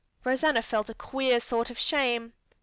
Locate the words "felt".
0.63-0.89